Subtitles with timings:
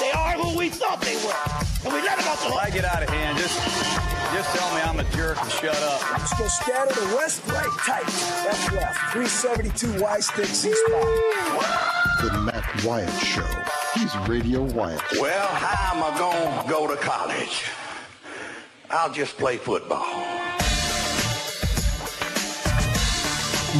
[0.00, 1.34] They are who we thought they were.
[1.84, 2.62] And we let them off the hook.
[2.62, 3.56] I get out of hand, just
[4.34, 6.12] just tell me I'm a jerk and shut up.
[6.12, 8.06] Let's go scatter the west, right, tight.
[8.44, 9.12] Left, left.
[9.12, 11.02] 372 Y stick, C spot.
[12.22, 13.46] The Matt Wyatt Show.
[13.94, 15.00] He's Radio Wyatt.
[15.20, 17.64] Well, how am I going to go to college?
[18.90, 20.04] I'll just play football.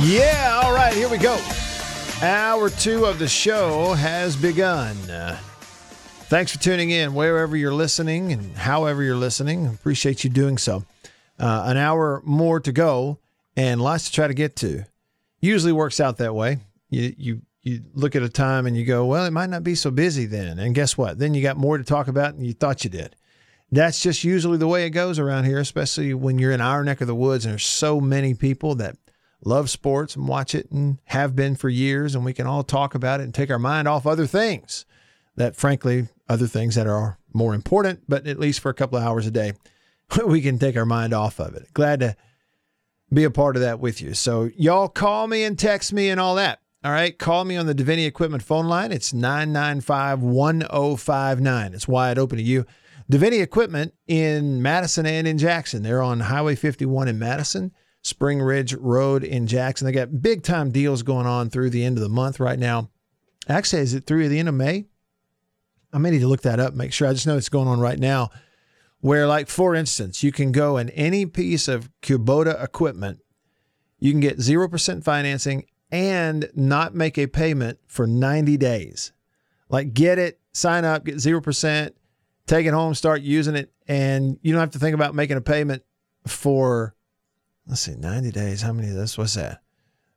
[0.05, 1.39] Yeah, all right, here we go.
[2.23, 4.97] Hour two of the show has begun.
[6.29, 9.65] Thanks for tuning in wherever you're listening and however you're listening.
[9.69, 10.85] Appreciate you doing so.
[11.39, 13.21] Uh, an hour more to go
[13.57, 14.85] and lots to try to get to.
[15.41, 16.59] Usually works out that way.
[16.91, 19.77] You, you, you look at a time and you go, well, it might not be
[19.77, 20.59] so busy then.
[20.59, 21.17] And guess what?
[21.21, 23.15] Then you got more to talk about than you thought you did.
[23.71, 27.01] That's just usually the way it goes around here, especially when you're in our neck
[27.01, 28.97] of the woods and there's so many people that
[29.45, 32.97] love sports and watch it and have been for years, and we can all talk
[32.97, 34.85] about it and take our mind off other things
[35.37, 39.05] that, frankly, other things that are more important, but at least for a couple of
[39.05, 39.53] hours a day,
[40.27, 41.73] we can take our mind off of it.
[41.75, 42.17] Glad to
[43.13, 44.15] be a part of that with you.
[44.15, 46.61] So, y'all call me and text me and all that.
[46.87, 47.19] All right.
[47.19, 48.93] Call me on the Divinity Equipment phone line.
[48.93, 51.75] It's 995 1059.
[51.75, 52.65] It's wide open to you.
[53.11, 55.83] Divinity Equipment in Madison and in Jackson.
[55.83, 57.73] They're on Highway 51 in Madison.
[58.03, 59.87] Spring Ridge Road in Jackson.
[59.87, 62.89] They got big time deals going on through the end of the month right now.
[63.49, 64.87] Actually, is it through the end of May?
[65.97, 67.09] I may need to look that up, make sure.
[67.09, 68.29] I just know it's going on right now.
[69.01, 73.21] Where, like, for instance, you can go in any piece of Kubota equipment,
[73.99, 79.13] you can get 0% financing and not make a payment for 90 days.
[79.71, 81.93] Like, get it, sign up, get 0%,
[82.47, 85.41] take it home, start using it, and you don't have to think about making a
[85.41, 85.83] payment
[86.27, 86.95] for
[87.67, 88.61] let's see, 90 days.
[88.61, 89.17] How many of this?
[89.17, 89.63] What's that?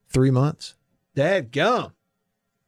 [0.09, 0.75] Three months?
[1.16, 1.94] Dad gum.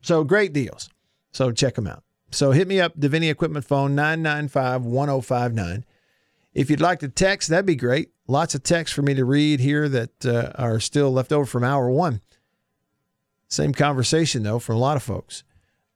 [0.02, 0.90] So great deals.
[1.34, 2.06] So check them out.
[2.31, 5.86] So hit me up, Divinity Equipment phone 995 1059.
[6.53, 8.12] If you'd like to text, that'd be great.
[8.28, 11.64] Lots of texts for me to read here that uh, are still left over from
[11.64, 12.22] hour one.
[13.47, 15.44] Same conversation, though, from a lot of folks.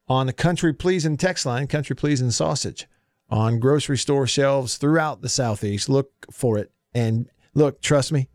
[0.08, 2.86] On the Country Pleasing text line, Country Pleasing Sausage,
[3.30, 5.88] on grocery store shelves throughout the Southeast.
[5.88, 6.70] Look for it.
[6.94, 8.28] And look, trust me,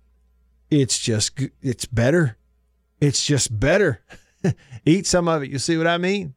[0.69, 2.37] it's just it's better.
[2.99, 4.01] It's just better.
[4.85, 5.51] Eat some of it.
[5.51, 6.33] You see what I mean?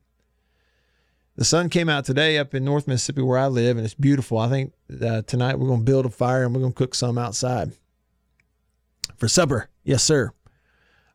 [1.36, 4.38] The sun came out today up in North Mississippi where I live, and it's beautiful.
[4.38, 4.72] I think
[5.02, 7.72] uh, tonight we're going to build a fire and we're going to cook some outside
[9.16, 9.68] for supper.
[9.82, 10.30] Yes, sir.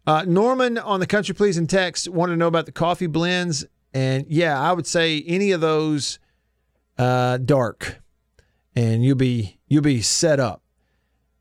[0.05, 4.25] Uh, Norman on the Country Pleasing text wanted to know about the coffee blends, and
[4.27, 6.19] yeah, I would say any of those
[6.97, 8.01] uh, dark,
[8.75, 10.63] and you'll be you'll be set up.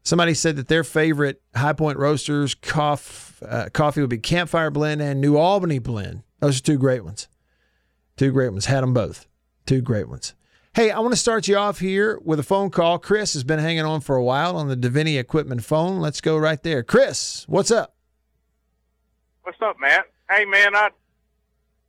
[0.03, 5.03] Somebody said that their favorite High Point Roasters coffee, uh, coffee would be Campfire Blend
[5.03, 6.23] and New Albany Blend.
[6.41, 7.27] Those are two great ones.
[8.19, 8.67] Two great ones.
[8.67, 9.27] Had them both.
[9.65, 10.35] Two great ones.
[10.75, 12.99] Hey, I want to start you off here with a phone call.
[12.99, 16.01] Chris has been hanging on for a while on the Divinity Equipment phone.
[16.01, 16.83] Let's go right there.
[16.83, 17.95] Chris, what's up?
[19.43, 20.05] What's up, Matt?
[20.31, 20.91] Hey, man, I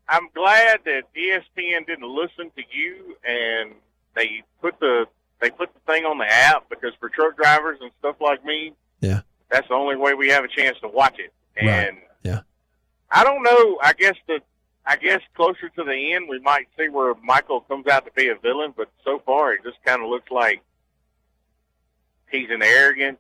[0.08, 3.74] I'm glad that ESPN didn't listen to you and
[4.16, 5.06] they put the
[5.42, 8.74] they put the thing on the app because for truck drivers and stuff like me,
[9.02, 9.22] Yeah.
[9.50, 11.34] that's the only way we have a chance to watch it.
[11.58, 12.42] And Yeah.
[13.12, 13.80] I don't know.
[13.82, 14.40] I guess the
[14.90, 18.30] I guess closer to the end we might see where Michael comes out to be
[18.30, 20.64] a villain, but so far it just kind of looks like
[22.32, 23.20] he's an arrogant,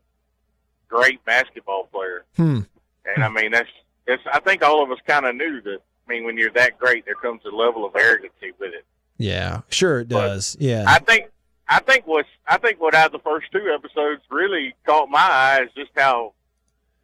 [0.87, 2.25] great basketball player.
[2.35, 2.61] Hmm.
[3.05, 3.69] And I mean, that's,
[4.07, 6.79] that's, I think all of us kind of knew that, I mean, when you're that
[6.79, 8.83] great, there comes a level of arrogancy with it.
[9.19, 10.57] Yeah, sure it does.
[10.59, 10.85] Yeah.
[10.87, 11.29] I think,
[11.67, 15.19] I think what's, I think what out of the first two episodes really caught my
[15.19, 16.33] eye is just how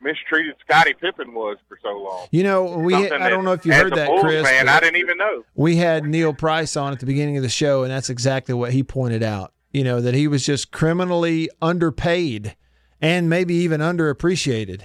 [0.02, 2.28] mistreated Scottie Pippen was for so long.
[2.32, 4.46] You know, we Something I don't know if you heard that, Bulls Chris.
[4.48, 5.44] I didn't even know.
[5.56, 8.72] we had Neil Price on at the beginning of the show, and that's exactly what
[8.74, 9.54] he pointed out.
[9.72, 12.56] You know, that he was just criminally underpaid
[13.02, 14.84] and maybe even underappreciated.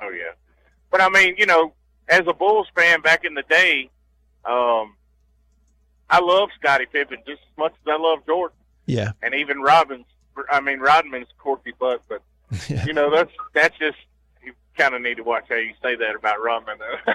[0.00, 0.32] Oh yeah,
[0.90, 1.72] but I mean, you know,
[2.08, 3.90] as a Bulls fan back in the day,
[4.44, 4.94] um,
[6.08, 8.56] I love Scottie Pippen just as much as I love Jordan,
[8.86, 9.12] Yeah.
[9.22, 10.06] and even Robin's.
[10.50, 12.22] I mean, Rodman's corky butt, but
[12.68, 13.98] you know that's that's just
[14.44, 16.38] you kind of need to watch how you say that about
[16.78, 17.12] though.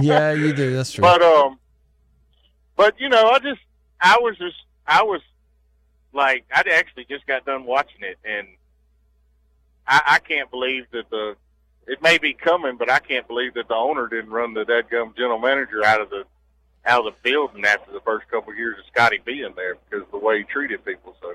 [0.02, 0.74] Yeah, you do.
[0.76, 1.02] That's true.
[1.02, 1.58] But um,
[2.76, 3.60] but you know, I just
[4.00, 5.20] I was just I was
[6.12, 8.46] like, I actually just got done watching it, and
[9.86, 11.36] I, I can't believe that the
[11.86, 15.16] it may be coming, but I can't believe that the owner didn't run the dadgum
[15.16, 16.24] general manager out of the
[16.86, 20.06] out of the building after the first couple of years of Scotty being there because
[20.06, 21.16] of the way he treated people.
[21.20, 21.34] So,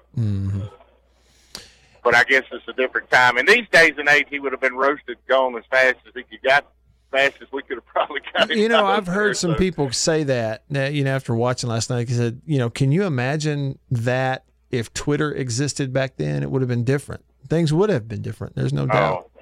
[2.04, 3.38] but I guess it's a different time.
[3.38, 6.24] And these days and age, he would have been roasted, gone as fast as he
[6.24, 6.66] could got,
[7.12, 8.50] fast as we could have probably got.
[8.50, 9.16] You know, I've there.
[9.16, 12.58] heard some So, people say that, you know, after watching last night, he said, you
[12.58, 17.24] know, can you imagine that if Twitter existed back then, it would have been different.
[17.48, 18.56] Things would have been different.
[18.56, 19.30] There's no doubt.
[19.30, 19.42] Oh,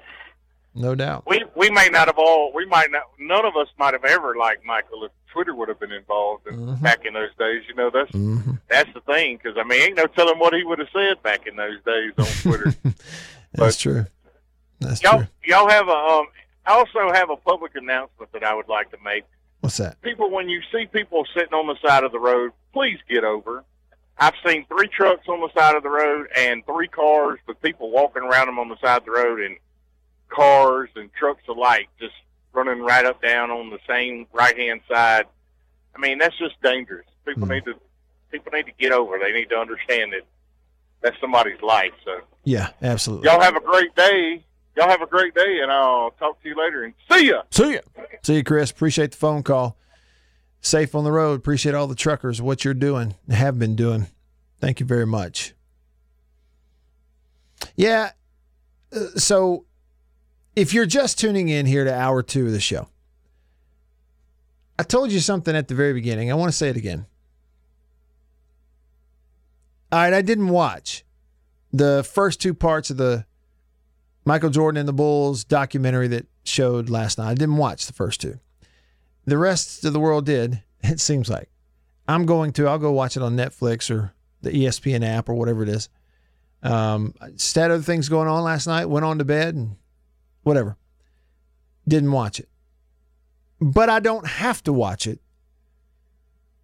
[0.74, 1.24] No doubt.
[1.26, 2.52] we we may not have all.
[2.54, 3.02] We might not.
[3.18, 6.82] None of us might have ever liked Michael Twitter would have been involved in, Mhm.
[6.82, 7.62] back in those days.
[7.68, 9.38] You know, that's hmm that's the thing.
[9.42, 12.12] Because I mean, ain't no telling what he would have said back in those days
[12.18, 12.74] on Twitter.
[13.54, 14.06] That's true.
[14.80, 15.26] That's y'all true.
[15.44, 16.26] y'all have a um.
[16.64, 19.24] I also have a public announcement that I would like to make.
[19.60, 20.00] What's that?
[20.02, 23.62] people, when you see people sitting on the side of the road, please get over.
[24.18, 27.90] I've seen three trucks on the side of the road and three cars with people
[27.90, 29.56] walking around them on the side of the road and
[30.28, 32.14] cars and trucks alike just
[32.52, 35.24] running right up down on the same right hand side.
[35.94, 37.06] I mean, that's just dangerous.
[37.26, 37.50] People Mhm.
[37.54, 37.74] need to
[38.30, 39.18] people need to get over.
[39.18, 40.22] They need to understand that
[41.02, 41.92] that's somebody's life.
[42.04, 43.28] So Yeah, absolutely.
[43.28, 44.42] y'all have a great day.
[44.74, 46.84] Y'all have a great day, and I'll talk to you later.
[46.84, 47.42] And see ya.
[47.50, 47.80] See you.
[48.22, 48.70] See you, Chris.
[48.70, 49.76] Appreciate the phone call.
[50.62, 51.40] Safe on the road.
[51.40, 54.06] Appreciate all the truckers, what you're doing, have been doing.
[54.60, 55.52] Thank you very much.
[57.76, 58.12] Yeah.
[58.94, 59.66] uh, So
[60.54, 62.88] if you're just tuning in here to hour two of the show,
[64.78, 66.30] I told you something at the very beginning.
[66.30, 67.06] I want to say it again.
[69.90, 71.04] All right, I didn't watch
[71.72, 73.26] the first two parts of the
[74.24, 77.30] Michael Jordan and the Bulls documentary that showed last night.
[77.30, 78.38] I didn't watch the first two.
[79.24, 81.48] The rest of the world did, it seems like.
[82.08, 84.12] I'm going to, I'll go watch it on Netflix or
[84.42, 85.88] the ESPN app or whatever it is.
[86.62, 89.76] Um, instead of things going on last night, went on to bed and
[90.42, 90.76] whatever.
[91.86, 92.48] Didn't watch it.
[93.60, 95.20] But I don't have to watch it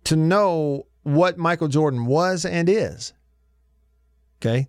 [0.04, 3.12] to know what Michael Jordan was and is.
[4.40, 4.68] Okay.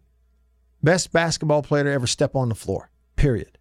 [0.82, 3.58] Best basketball player to ever step on the floor, period.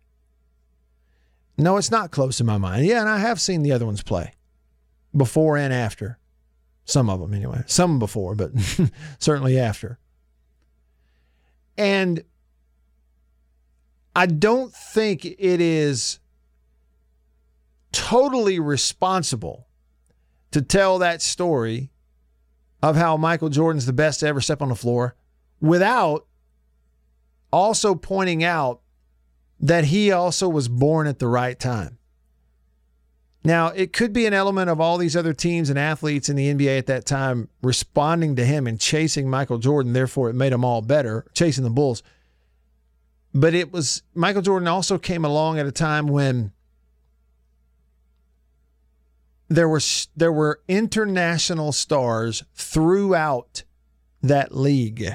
[1.57, 2.87] No, it's not close in my mind.
[2.87, 4.33] Yeah, and I have seen the other ones play
[5.17, 6.19] before and after.
[6.85, 7.65] Some of them, anyway.
[7.67, 8.53] Some before, but
[9.19, 9.99] certainly after.
[11.77, 12.25] And
[14.19, 16.19] I don't think it is
[17.93, 19.69] totally responsible
[20.51, 21.93] to tell that story
[22.83, 25.15] of how Michael Jordan's the best to ever step on the floor
[25.61, 26.27] without
[27.53, 28.81] also pointing out
[29.61, 31.99] that he also was born at the right time.
[33.45, 36.53] Now, it could be an element of all these other teams and athletes in the
[36.53, 39.93] NBA at that time responding to him and chasing Michael Jordan.
[39.93, 42.03] Therefore, it made them all better, chasing the Bulls.
[43.35, 46.53] But it was Michael Jordan also came along at a time when
[49.49, 49.81] there were
[50.17, 53.65] there were international stars throughout
[54.23, 55.07] that league.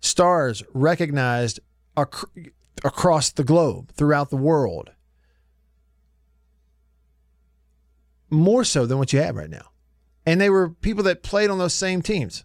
[0.00, 1.60] Stars recognized
[1.98, 2.52] ac-
[2.84, 4.90] across the globe, throughout the world.
[8.30, 9.70] More so than what you have right now.
[10.24, 12.44] And they were people that played on those same teams.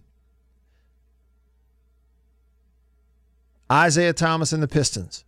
[3.72, 5.26] Isiah Thomas and the Pistons.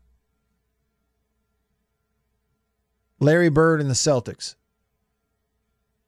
[3.19, 4.55] Larry Bird and the Celtics.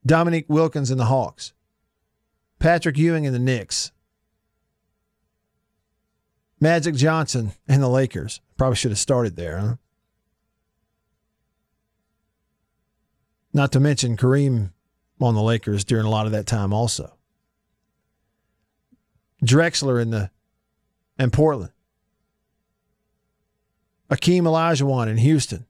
[0.06, 1.54] Dominique Wilkins and the Hawks.
[2.60, 3.92] Patrick Ewing and the Knicks.
[6.60, 8.40] Magic Johnson and the Lakers.
[8.56, 9.76] Probably should have started there, huh?
[13.54, 14.72] Not to mention Kareem
[15.20, 17.14] on the Lakers during a lot of that time also.
[19.44, 20.30] Drexler in the
[21.18, 21.72] and Portland.
[24.12, 25.66] Akeem Olajuwon in Houston.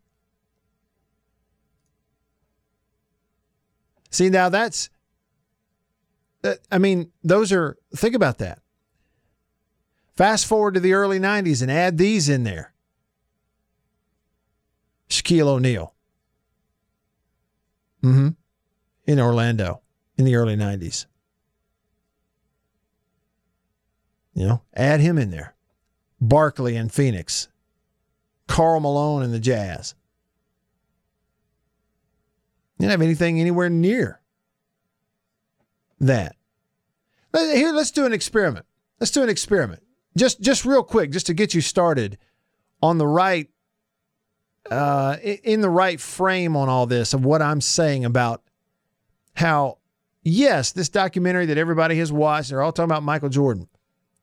[4.09, 4.89] See, now that's,
[6.71, 8.59] I mean, those are, think about that.
[10.15, 12.73] Fast forward to the early 90s and add these in there
[15.09, 15.93] Shaquille O'Neal.
[18.03, 18.29] Mm-hmm.
[19.05, 19.81] In Orlando
[20.17, 21.05] in the early 90s.
[24.33, 25.55] You know, add him in there.
[26.19, 27.47] Barkley in Phoenix.
[28.51, 29.95] Karl Malone and the Jazz.
[32.77, 34.19] You don't have anything anywhere near
[36.01, 36.35] that.
[37.33, 38.65] Here, let's do an experiment.
[38.99, 39.83] Let's do an experiment.
[40.17, 42.17] Just, just real quick, just to get you started
[42.81, 43.47] on the right,
[44.69, 48.43] uh, in the right frame on all this of what I'm saying about
[49.33, 49.77] how
[50.23, 53.69] yes, this documentary that everybody has watched, they're all talking about Michael Jordan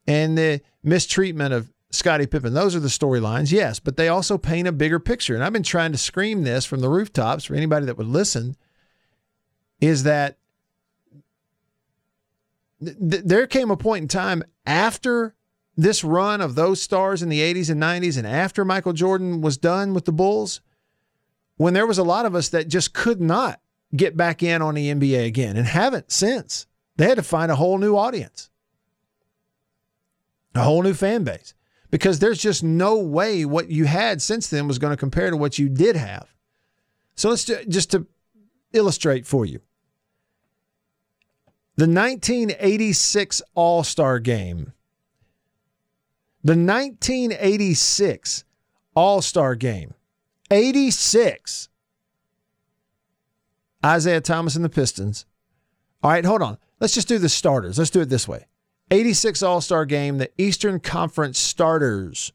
[0.07, 2.55] and the mistreatment of Scottie Pippen.
[2.55, 5.35] Those are the storylines, yes, but they also paint a bigger picture.
[5.35, 8.57] And I've been trying to scream this from the rooftops for anybody that would listen
[9.81, 10.39] is that
[12.85, 15.35] th- there came a point in time after
[15.77, 19.57] this run of those stars in the 80s and 90s and after Michael Jordan was
[19.57, 20.61] done with the Bulls
[21.57, 23.61] when there was a lot of us that just could not
[23.95, 26.67] get back in on the NBA again and haven't since.
[26.97, 28.51] They had to find a whole new audience,
[30.55, 31.55] a whole new fan base,
[31.91, 35.37] because there's just no way what you had since then was going to compare to
[35.37, 36.35] what you did have.
[37.15, 38.07] So let's do, just to
[38.73, 39.61] illustrate for you.
[41.77, 44.73] The 1986 All Star game,
[46.43, 48.45] the 1986
[48.95, 49.95] All Star game,
[50.51, 51.69] 86
[53.85, 55.25] Isiah Thomas and the Pistons.
[56.03, 56.59] All right, hold on.
[56.81, 57.79] Let's just do the starters.
[57.79, 58.47] Let's do it this way
[58.91, 62.33] 86 All Star game, the Eastern Conference starters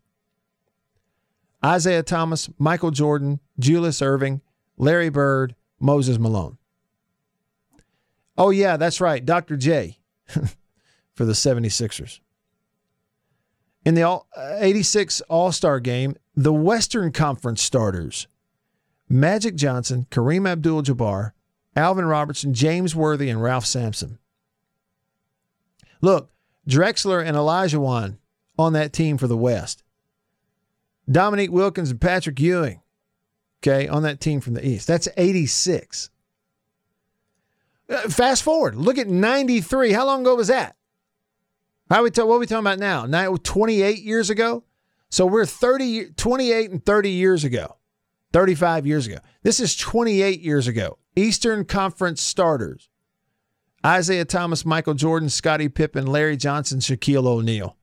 [1.66, 4.42] Isiah Thomas, Michael Jordan, Julius Erving,
[4.78, 6.58] Larry Bird, Moses Malone.
[8.38, 9.24] Oh, yeah, that's right.
[9.24, 9.56] Dr.
[9.56, 10.00] J
[11.14, 12.20] for the 76ers.
[13.86, 18.28] In the uh, 86 All Star game, the Western Conference starters
[19.08, 21.32] Magic Johnson, Kareem Abdul Jabbar,
[21.76, 24.18] Alvin Robertson, James Worthy, and Ralph Sampson.
[26.02, 26.32] Look,
[26.68, 28.18] Drexler and Olajuwon
[28.58, 29.84] on that team for the West.
[31.10, 32.82] Dominique Wilkins and Patrick Ewing,
[33.62, 34.88] okay, on that team from the East.
[34.88, 36.10] That's 86.
[37.90, 39.92] Uh, fast forward, look at 93.
[39.92, 40.78] How long ago was that?
[41.90, 43.06] How we talk, what are we talking about now?
[43.06, 44.64] Now, 28 years ago?
[45.10, 47.78] So we're 30, 28 and 30 years ago.
[48.32, 49.18] 35 years ago.
[49.44, 50.98] This is 28 years ago.
[51.16, 52.90] Eastern Conference starters
[53.86, 57.76] Isiah Thomas, Michael Jordan, Scottie Pippen, Larry Johnson, Shaquille O'Neal.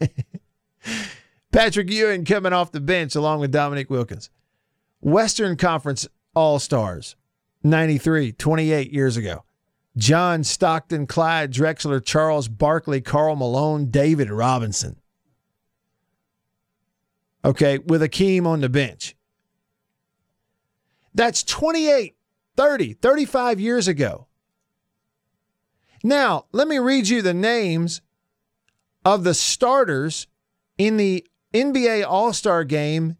[1.52, 4.30] Patrick Ewing coming off the bench along with Dominique Wilkins.
[5.00, 7.16] Western Conference All Stars,
[7.62, 9.44] 93, 28 years ago.
[9.96, 14.96] John Stockton, Clyde Drexler, Charles Barkley, Karl Malone, David Robinson.
[17.44, 19.16] Okay, with Akeem on the bench.
[21.14, 22.14] That's 28,
[22.56, 24.26] 30, 35 years ago.
[26.02, 28.00] Now, let me read you the names
[29.04, 30.26] of the starters
[30.78, 33.16] in the NBA All Star game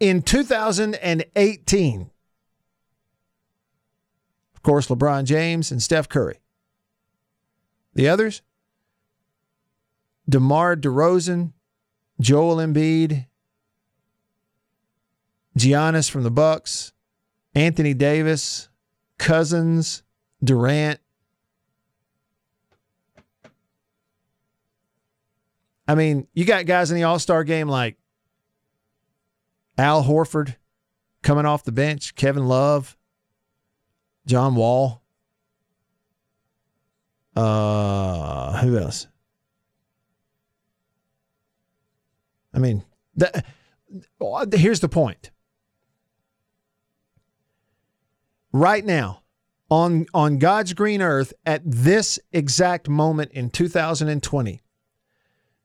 [0.00, 2.10] in 2018.
[4.54, 6.40] Of course, LeBron James and Steph Curry.
[7.94, 8.42] The others?
[10.28, 11.52] DeMar DeRozan,
[12.20, 13.26] Joel Embiid,
[15.56, 16.92] Giannis from the Bucks,
[17.54, 18.68] Anthony Davis,
[19.18, 20.02] Cousins,
[20.46, 21.00] Durant.
[25.88, 27.96] I mean, you got guys in the All Star game like
[29.78, 30.56] Al Horford
[31.22, 32.96] coming off the bench, Kevin Love,
[34.26, 35.02] John Wall.
[37.34, 39.06] Uh, who else?
[42.54, 42.84] I mean,
[43.16, 43.44] that,
[44.54, 45.30] here's the point.
[48.52, 49.22] Right now,
[49.70, 54.60] on, on God's green earth, at this exact moment in 2020,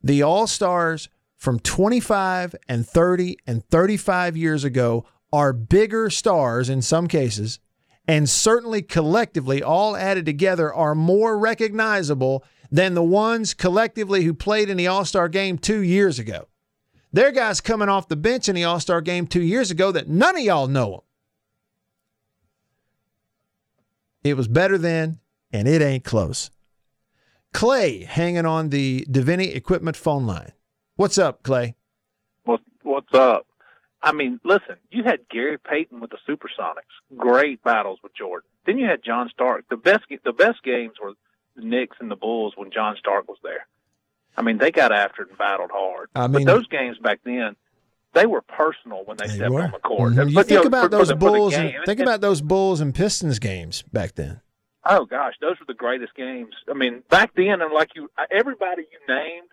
[0.03, 6.81] the All Stars from 25 and 30 and 35 years ago are bigger stars in
[6.81, 7.59] some cases,
[8.07, 14.69] and certainly collectively, all added together, are more recognizable than the ones collectively who played
[14.69, 16.47] in the All Star game two years ago.
[17.13, 19.91] There are guys coming off the bench in the All Star game two years ago
[19.91, 21.01] that none of y'all know them.
[24.23, 25.19] It was better then,
[25.51, 26.51] and it ain't close.
[27.53, 30.51] Clay hanging on the Divinity Equipment phone line.
[30.95, 31.75] What's up, Clay?
[32.43, 33.47] What, what's up?
[34.03, 37.17] I mean, listen, you had Gary Payton with the Supersonics.
[37.17, 38.49] Great battles with Jordan.
[38.65, 39.65] Then you had John Stark.
[39.69, 41.13] The best the best games were
[41.55, 43.67] the Knicks and the Bulls when John Stark was there.
[44.37, 46.09] I mean, they got after it and battled hard.
[46.15, 47.55] I mean, but those games back then,
[48.13, 49.61] they were personal when they, They stepped were.
[49.63, 50.13] on the court.
[50.13, 50.29] Mhm.
[50.29, 51.53] You But, think know, about for- those for the Bulls.
[51.53, 54.41] and, think it- about those Bulls and Pistons games back then.
[54.85, 56.55] Oh gosh, those were the greatest games.
[56.69, 59.47] I mean, back then, and like you, everybody you named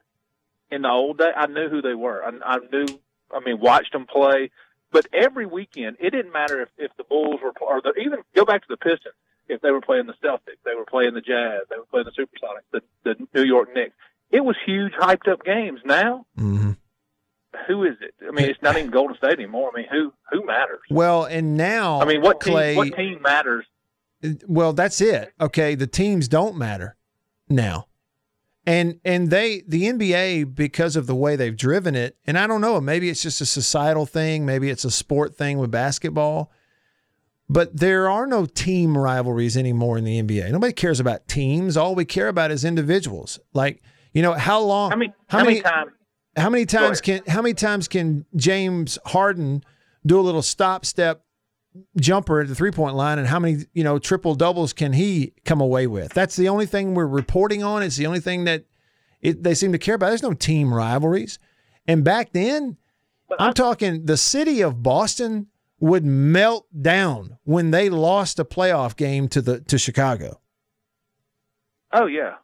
[0.70, 2.24] in the old day, I knew who they were.
[2.24, 2.86] I, I knew.
[3.34, 4.50] I mean, watched them play.
[4.90, 8.46] But every weekend, it didn't matter if, if the Bulls were, or the, even go
[8.46, 9.14] back to the Pistons.
[9.48, 12.12] If they were playing the Celtics, they were playing the Jazz, they were playing the
[12.22, 13.92] Supersonics, the, the New York Knicks.
[14.30, 15.80] It was huge, hyped up games.
[15.84, 16.72] Now, Mm-hmm.
[17.66, 18.14] Who is it?
[18.26, 19.70] I mean, it's not even Golden State anymore.
[19.74, 20.80] I mean, who who matters?
[20.90, 22.52] Well, and now I mean, what team?
[22.52, 22.76] Clay?
[22.76, 23.64] What team matters
[24.46, 25.32] well, that's it.
[25.40, 26.96] Okay, the teams don't matter
[27.48, 27.86] now.
[28.66, 32.60] And and they the NBA because of the way they've driven it, and I don't
[32.60, 36.52] know, maybe it's just a societal thing, maybe it's a sport thing with basketball.
[37.48, 40.50] But there are no team rivalries anymore in the NBA.
[40.52, 41.78] Nobody cares about teams.
[41.78, 43.40] All we care about is individuals.
[43.54, 45.92] Like, you know, how long How many, how how many many times?
[46.38, 49.62] How many times can how many times can James Harden
[50.07, 51.25] do a little stop step
[52.00, 55.35] jumper at the three point line, and how many you know triple doubles can he
[55.45, 56.12] come away with?
[56.12, 57.83] That's the only thing we're reporting on.
[57.83, 58.64] It's the only thing that
[59.21, 60.09] it, they seem to care about.
[60.09, 61.38] There's no team rivalries,
[61.87, 62.76] and back then,
[63.38, 65.49] I'm talking the city of Boston
[65.80, 70.40] would melt down when they lost a playoff game to the to Chicago.
[71.92, 72.35] Oh yeah,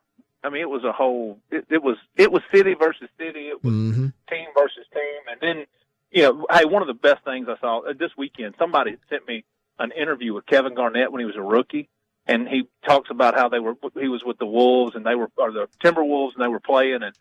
[0.44, 1.38] I mean it was a whole.
[1.50, 3.48] It, it was it was city versus city.
[3.48, 4.06] It was Mm-hmm.
[4.30, 5.66] team versus team, and then
[6.10, 8.54] you know, hey, one of the best things I saw uh, this weekend.
[8.58, 9.44] Somebody sent me
[9.80, 11.88] an interview with Kevin Garnett when he was a rookie,
[12.26, 13.74] and he talks about how they were.
[14.00, 17.02] He was with the Wolves, and they were or the Timberwolves, and they were playing,
[17.02, 17.14] and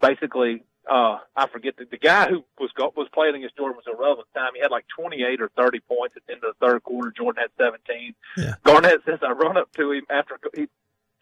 [0.00, 0.62] basically.
[0.86, 4.26] Uh, I forget the, the guy who was go, was playing against Jordan was irrelevant
[4.28, 4.50] at the time.
[4.54, 7.10] He had like 28 or 30 points at the end of the third quarter.
[7.10, 8.14] Jordan had 17.
[8.36, 8.56] Yeah.
[8.64, 10.66] Garnett says I run up to him after he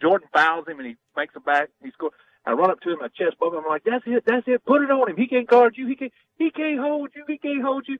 [0.02, 1.68] Jordan fouls him and he makes a back.
[1.82, 2.12] He scores.
[2.44, 3.60] I run up to him, I chest bump him.
[3.64, 4.64] I'm like, "That's it, that's it.
[4.66, 5.16] Put it on him.
[5.16, 5.86] He can't guard you.
[5.86, 6.12] He can't.
[6.38, 7.24] He can't hold you.
[7.28, 7.98] He can't hold you."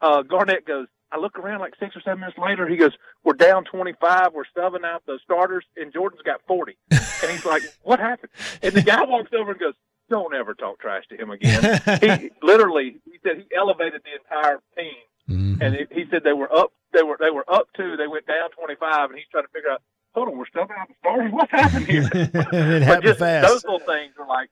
[0.00, 0.88] Uh, Garnett goes.
[1.12, 2.66] I look around like six or seven minutes later.
[2.68, 2.90] He goes,
[3.22, 4.34] "We're down 25.
[4.34, 8.74] We're subbing out the starters, and Jordan's got 40." And he's like, "What happened?" And
[8.74, 9.74] the guy walks over and goes,
[10.10, 14.60] "Don't ever talk trash to him again." he literally, he said he elevated the entire
[14.76, 14.94] team
[15.28, 15.60] Mm-hmm.
[15.60, 18.26] and he, he said they were up they were they were up two they went
[18.28, 19.82] down 25 and he's trying to figure out
[20.16, 22.52] hold on we're stubbing out the starters what's happened here it but
[22.84, 23.46] happened just fast.
[23.46, 24.48] those little things are like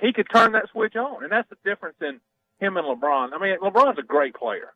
[0.00, 2.20] he could turn that switch on and that's the difference in
[2.60, 4.72] him and lebron i mean lebron's a great player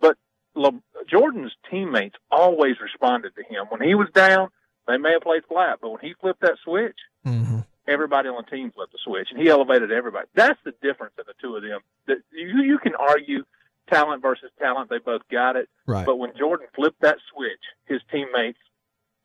[0.00, 0.16] but
[0.54, 0.72] Le,
[1.08, 4.48] jordan's teammates always responded to him when he was down
[4.86, 7.66] they may have played flat but when he flipped that switch Mhm.
[7.86, 10.26] everybody on the team flipped the switch, and he elevated everybody.
[10.34, 11.80] That's the difference in the two of them.
[12.06, 13.44] That you you can argue
[13.90, 15.68] talent versus talent; they both got it.
[15.86, 16.06] Right.
[16.06, 18.58] But when Jordan flipped that switch, his teammates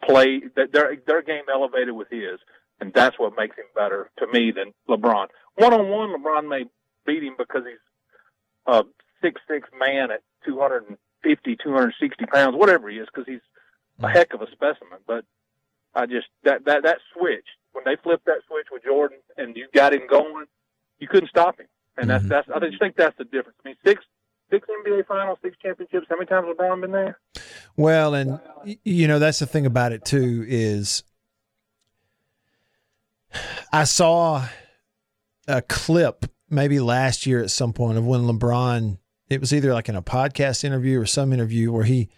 [0.06, 2.40] play that their their game elevated with his,
[2.80, 5.28] and that's what makes him better to me than LeBron.
[5.56, 6.66] One on one, LeBron may
[7.06, 7.80] beat him because he's
[8.68, 8.84] a
[9.22, 13.42] six six man at 250, 260 pounds, whatever he is, because he's
[14.00, 14.12] a mm.
[14.12, 15.00] heck of a specimen.
[15.08, 15.26] But
[15.94, 19.68] I just that that that switch when they flipped that switch with Jordan and you
[19.74, 20.46] got him going,
[21.00, 21.68] you couldn't stop him.
[21.98, 22.30] And that's mm-hmm.
[22.30, 23.58] that's I just think that's the difference.
[23.64, 24.04] I mean, six
[24.50, 26.08] six NBA finals, six championships.
[26.10, 27.20] How many times has LeBron been there?
[27.78, 28.40] Well, and
[28.84, 31.04] you know that's the thing about it too is
[33.72, 34.48] I saw
[35.48, 38.98] a clip maybe last year at some point of when LeBron
[39.30, 42.10] it was either like in a podcast interview or some interview where he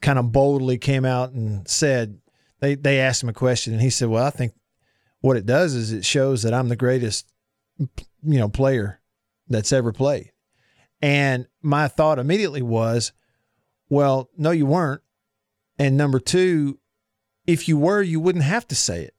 [0.00, 2.18] kind of boldly came out and said
[2.60, 4.52] they they asked him a question and he said, "Well, I think
[5.20, 7.30] what it does is it shows that I'm the greatest
[7.78, 7.88] you
[8.22, 9.00] know player
[9.48, 10.32] that's ever played."
[11.02, 13.12] And my thought immediately was,
[13.88, 15.02] well, no, you weren't.
[15.78, 16.78] And number two,
[17.46, 19.14] if you were, you wouldn't have to say it.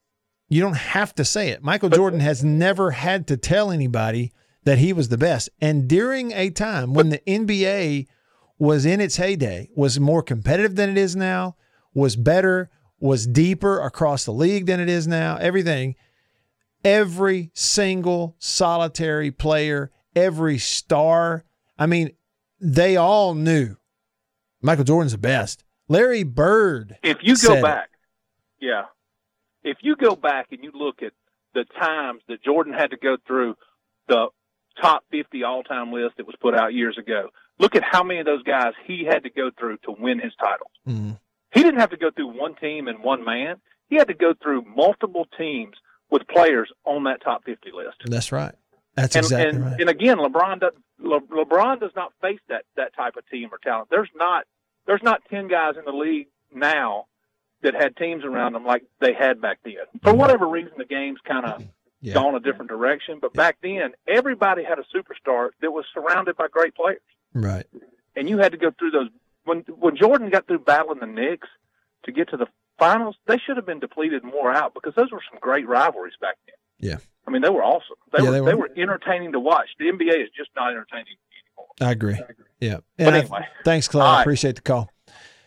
[0.49, 1.63] You don't have to say it.
[1.63, 4.31] Michael Jordan has never had to tell anybody
[4.63, 5.49] that he was the best.
[5.61, 8.07] And during a time when the NBA
[8.57, 11.55] was in its heyday, was more competitive than it is now,
[11.93, 15.95] was better, was deeper across the league than it is now, everything,
[16.83, 21.45] every single solitary player, every star,
[21.77, 22.11] I mean,
[22.59, 23.75] they all knew
[24.61, 25.63] Michael Jordan's the best.
[25.87, 26.97] Larry Bird.
[27.03, 27.61] If you go it.
[27.61, 27.89] back,
[28.59, 28.85] yeah,
[29.63, 31.13] if you go back and you look at
[31.53, 33.55] the times that Jordan had to go through
[34.07, 34.27] the
[34.81, 38.25] top 50 all-time list that was put out years ago, look at how many of
[38.25, 40.71] those guys he had to go through to win his titles.
[40.87, 41.19] Mm.
[41.53, 43.57] He didn't have to go through one team and one man.
[43.89, 45.75] He had to go through multiple teams
[46.09, 47.97] with players on that top 50 list.
[48.05, 48.53] That's right.
[48.97, 49.79] That's and, exactly and, right.
[49.81, 53.60] and again, LeBron does Le, LeBron does not face that that type of team or
[53.60, 53.89] talent.
[53.89, 54.45] There's not
[54.88, 57.05] there's not ten guys in the league now
[57.62, 59.75] that had teams around them like they had back then.
[60.03, 61.63] For whatever reason, the game's kind of
[62.01, 62.13] Yeah.
[62.15, 63.19] gone a different direction.
[63.21, 67.01] But back then, everybody had a superstar that was surrounded by great players,
[67.33, 67.65] Right.
[68.15, 69.10] and you had to go through those.
[69.45, 71.47] When when Jordan got through battling the Knicks
[72.05, 72.47] to get to the
[72.79, 76.36] finals, they should have been depleted more out because those were some great rivalries back
[76.47, 76.55] then.
[76.79, 76.97] Yeah.
[77.27, 77.95] I mean, they were awesome.
[78.15, 78.61] They, Yeah, were, they they were.
[78.61, 79.67] were entertaining to watch.
[79.79, 81.15] The NBA is just not entertaining
[81.57, 81.67] anymore.
[81.81, 82.15] I agree.
[82.59, 82.77] Yeah.
[82.97, 83.47] But And I- anyway.
[83.65, 84.01] thanks, Clay.
[84.01, 84.89] All I appreciate the call.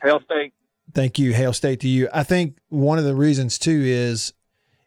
[0.03, 0.53] Hail State.
[0.95, 1.33] Thank you.
[1.33, 2.09] Hail State to you.
[2.13, 4.33] I think one of the reasons too is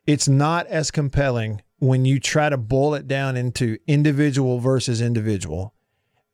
[0.06, 5.74] it's not as compelling when you try to boil it down into individual versus individual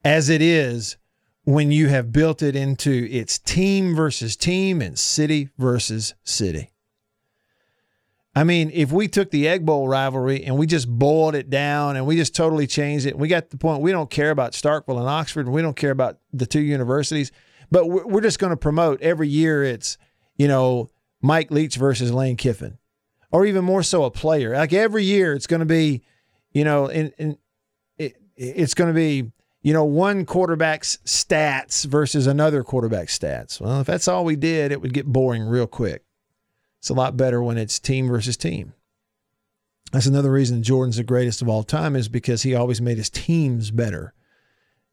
[0.04, 0.98] as it is
[1.44, 6.70] when you have built it into its team versus team and city versus city.
[8.36, 11.96] I mean, if we took the Egg Bowl rivalry and we just boiled it down
[11.96, 15.00] and we just totally changed it, we got the point we don't care about Starkville
[15.00, 17.32] and Oxford, and we don't care about the two universities,
[17.72, 19.98] but we're, just going to promote every year it's,
[20.38, 22.78] you know, Mike Leach versus Lane Kiffin,
[23.32, 24.54] or even more so a player.
[24.54, 26.04] Like every year it's going to be,
[26.52, 27.38] you know, in
[27.98, 33.60] it, it's going to be, you know, one quarterback's stats versus another quarterback's stats.
[33.60, 36.04] Well, if that's all we did, it would get boring real quick.
[36.80, 38.74] It's a lot better when it's team versus team.
[39.92, 43.10] That's another reason Jordan's the greatest of all time is because he always made his
[43.10, 44.14] teams better,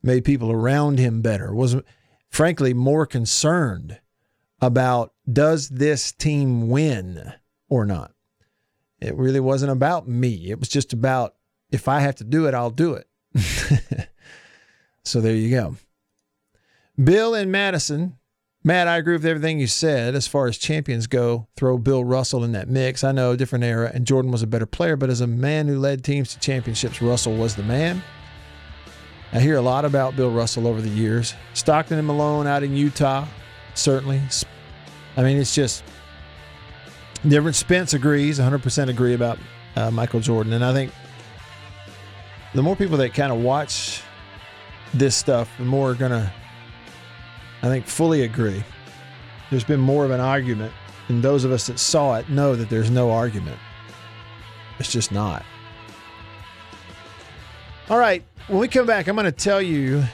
[0.03, 1.77] made people around him better, was
[2.31, 4.01] frankly more concerned
[4.61, 7.33] about does this team win
[7.69, 8.13] or not.
[9.01, 10.51] It really wasn't about me.
[10.51, 11.35] It was just about
[11.71, 13.09] if I have to do it, I'll do it.
[15.05, 15.77] so there you go.
[17.03, 18.17] Bill and Madison
[18.67, 20.17] Matt, I agree with everything you said.
[20.17, 23.05] As far as champions go, throw Bill Russell in that mix.
[23.05, 25.79] I know, different era, and Jordan was a better player, but as a man who
[25.79, 28.03] led teams to championships, Russell was the man.
[29.33, 31.33] I hear a lot about Bill Russell over the years.
[31.55, 33.25] Stockton and Malone out in Utah,
[33.77, 34.21] certainly.
[35.17, 35.85] I mean, it's just
[37.29, 37.55] different.
[37.55, 39.39] Spence agrees, 100% agree about
[39.77, 40.55] uh, Michael Jordan.
[40.55, 40.91] And I think
[42.53, 44.03] the more people that kind of watch
[44.93, 46.33] this stuff, the more are going to
[47.63, 48.63] I think fully agree.
[49.51, 50.73] There's been more of an argument,
[51.09, 53.59] and those of us that saw it know that there's no argument.
[54.79, 55.45] It's just not.
[57.89, 60.05] All right, when we come back, I'm going to tell you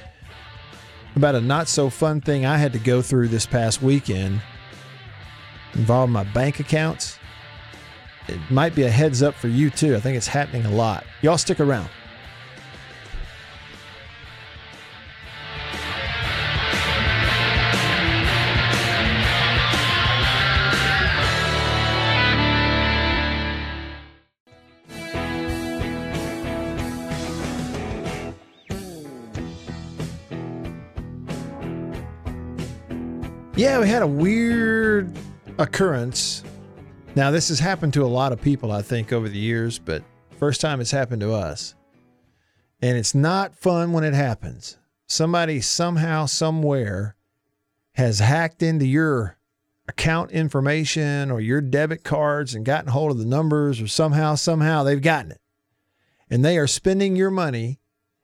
[1.17, 4.41] about a not so fun thing I had to go through this past weekend
[5.75, 7.19] involving my bank accounts.
[8.29, 9.97] It might be a heads up for you too.
[9.97, 11.05] I think it's happening a lot.
[11.23, 11.89] Y'all stick around.
[33.83, 35.13] We had a weird
[35.59, 36.45] occurrence.
[37.17, 40.05] Now, this has happened to a lot of people, I think, over the years, but
[40.39, 41.75] first time it's happened to us.
[42.81, 44.79] And it's not fun when it happens.
[45.09, 47.17] Somebody somehow, somewhere
[47.95, 49.37] has hacked into your
[49.89, 54.85] account information or your debit cards and gotten hold of the numbers, or somehow, somehow
[54.85, 55.41] they've gotten it.
[56.31, 57.81] And they are spending your money,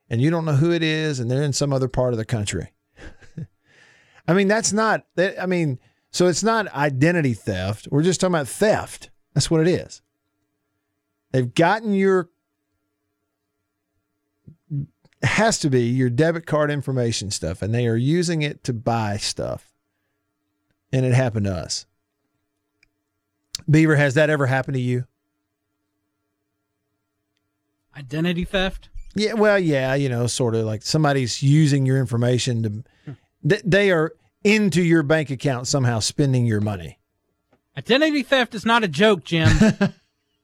[0.09, 2.23] and you don't know who it is, and they're in some other part of the
[2.23, 2.71] country.
[4.29, 5.41] I mean, that's not that.
[5.41, 5.79] I mean,
[6.11, 7.87] so it's not identity theft.
[7.89, 9.09] We're just talking about theft.
[9.33, 10.03] That's what it is.
[11.31, 12.29] They've gotten your
[15.23, 19.17] has to be your debit card information stuff, and they are using it to buy
[19.17, 19.71] stuff.
[20.93, 21.87] And it happened to us.
[23.67, 25.05] Beaver, has that ever happened to you?
[27.97, 28.89] Identity theft?
[29.15, 32.69] Yeah, well, yeah, you know, sort of like somebody's using your information to.
[33.05, 33.11] Hmm.
[33.43, 36.99] They are into your bank account somehow spending your money.
[37.77, 39.49] Identity theft is not a joke, Jim.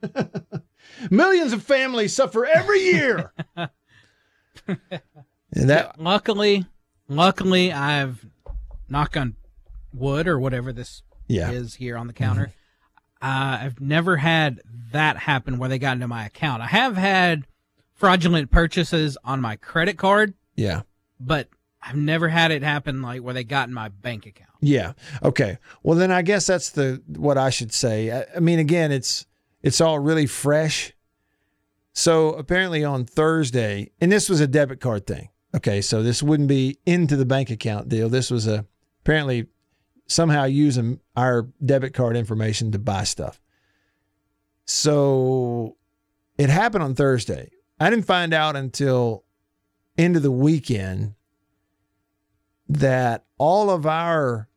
[1.10, 3.34] Millions of families suffer every year.
[3.55, 3.69] and
[5.51, 6.65] that luckily,
[7.08, 8.25] luckily I've
[8.88, 9.36] knock on
[9.93, 11.51] wood or whatever this yeah.
[11.51, 12.53] is here on the counter.
[13.21, 13.27] Mm-hmm.
[13.27, 16.62] Uh, I've never had that happen where they got into my account.
[16.62, 17.45] I have had
[17.93, 20.36] fraudulent purchases on my credit card.
[20.55, 20.84] Yeah.
[21.19, 21.49] But
[21.85, 24.49] I've never had it happen like where they got in my bank account.
[24.59, 24.93] Yeah.
[25.21, 25.59] Okay.
[25.83, 28.11] Well, then I guess that's the what I should say.
[28.11, 29.25] I, I mean, again, it's
[29.61, 30.93] it's all really fresh.
[31.93, 35.29] So apparently on Thursday, and this was a debit card thing.
[35.55, 38.09] Okay, so this wouldn't be into the bank account deal.
[38.09, 38.65] This was a
[39.01, 39.47] apparently
[40.07, 43.39] somehow using our debit card information to buy stuff.
[44.65, 45.77] So
[46.37, 47.49] it happened on Thursday.
[47.79, 49.23] I didn't find out until
[49.97, 51.14] end of the weekend
[52.67, 54.47] that all of our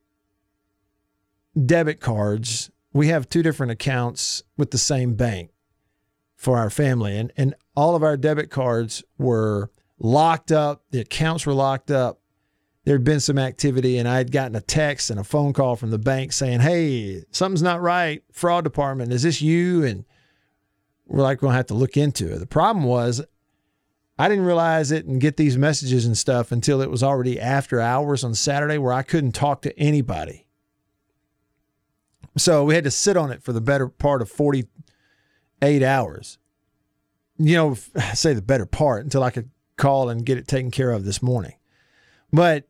[1.67, 5.51] debit cards, we have two different accounts with the same bank
[6.37, 7.17] for our family.
[7.17, 12.21] And, and all of our debit cards were locked up, the accounts were locked up.
[12.85, 15.77] There had been some activity, and I had gotten a text and a phone call
[15.77, 18.23] from the bank saying, Hey, something's not right.
[18.33, 19.85] Fraud department, is this you?
[19.85, 20.07] And
[21.07, 22.39] we're like, we're going to have to look into it.
[22.39, 23.23] The problem was,
[24.19, 27.81] I didn't realize it and get these messages and stuff until it was already after
[27.81, 30.47] hours on Saturday where I couldn't talk to anybody.
[32.37, 36.39] So we had to sit on it for the better part of 48 hours.
[37.39, 37.75] You know,
[38.15, 41.23] say the better part until I could call and get it taken care of this
[41.23, 41.55] morning.
[42.33, 42.69] But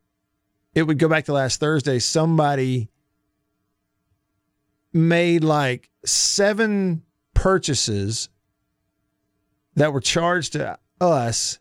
[0.74, 1.98] it would go back to last Thursday.
[1.98, 2.90] Somebody
[4.92, 8.28] made like seven purchases
[9.76, 11.58] that were charged to us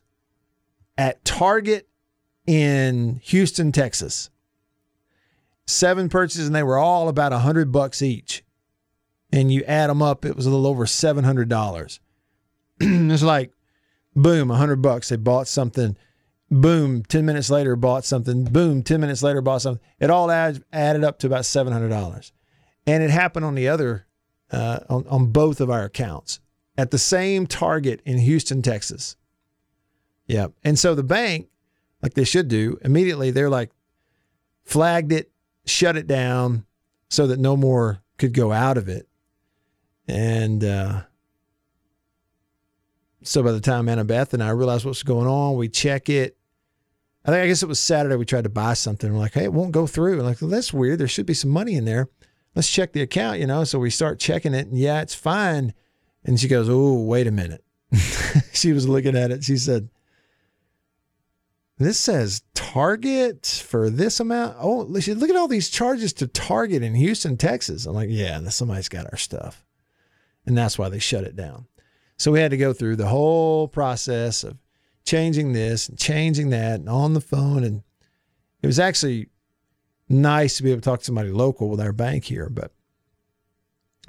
[0.96, 1.88] at Target
[2.46, 4.30] in Houston, Texas.
[5.66, 8.42] Seven purchases, and they were all about a hundred bucks each.
[9.30, 12.00] And you add them up, it was a little over seven hundred dollars.
[12.80, 13.52] it's like,
[14.16, 15.10] boom, a hundred bucks.
[15.10, 15.96] They bought something.
[16.50, 18.44] Boom, ten minutes later, bought something.
[18.44, 19.84] Boom, ten minutes later, bought something.
[20.00, 22.32] It all add, added up to about seven hundred dollars,
[22.86, 24.06] and it happened on the other,
[24.50, 26.40] uh, on on both of our accounts
[26.78, 29.16] at the same Target in Houston, Texas.
[30.28, 31.48] Yeah, and so the bank,
[32.02, 33.70] like they should do, immediately they're like,
[34.64, 35.30] flagged it,
[35.66, 36.64] shut it down,
[37.08, 39.08] so that no more could go out of it,
[40.06, 40.62] and.
[40.62, 41.02] uh
[43.22, 46.36] so by the time Annabeth and I realized what's going on, we check it.
[47.24, 48.16] I think I guess it was Saturday.
[48.16, 49.12] We tried to buy something.
[49.12, 50.16] We're like, hey, it won't go through.
[50.16, 50.98] We're like, well, that's weird.
[50.98, 52.08] There should be some money in there.
[52.54, 53.64] Let's check the account, you know.
[53.64, 55.74] So we start checking it, and yeah, it's fine.
[56.24, 57.62] And she goes, oh, wait a minute.
[58.52, 59.44] she was looking at it.
[59.44, 59.90] She said,
[61.78, 64.56] this says Target for this amount.
[64.58, 67.86] Oh, look at all these charges to Target in Houston, Texas.
[67.86, 69.64] I'm like, yeah, somebody's got our stuff.
[70.44, 71.66] And that's why they shut it down.
[72.16, 74.58] So we had to go through the whole process of
[75.04, 77.62] changing this and changing that and on the phone.
[77.62, 77.82] And
[78.60, 79.28] it was actually
[80.08, 82.72] nice to be able to talk to somebody local with our bank here, but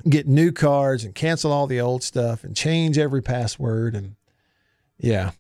[0.08, 3.96] get new cards and cancel all the old stuff and change every password.
[3.96, 4.16] And
[4.98, 5.32] yeah,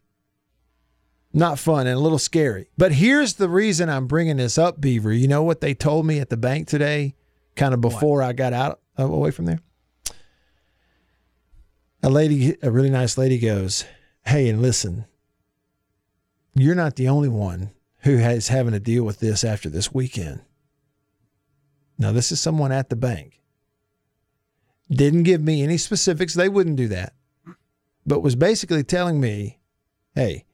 [1.31, 2.69] not fun and a little scary.
[2.77, 5.13] But here's the reason I'm bringing this up, Beaver.
[5.13, 7.15] You know what they told me at the bank today,
[7.55, 8.27] kind of before what?
[8.27, 9.59] I got out uh, away from there?
[12.01, 13.85] a lady, a really nice lady goes,
[14.25, 15.05] Hey, and listen,
[16.53, 20.41] you're not the only one who is having to deal with this after this weekend.
[21.97, 23.41] Now, this is someone at the bank.
[24.89, 26.33] Didn't give me any specifics.
[26.33, 27.13] They wouldn't do that.
[28.05, 29.59] But was basically telling me,
[30.15, 30.45] hey,